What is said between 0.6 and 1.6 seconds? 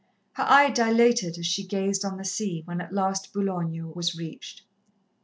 dilated as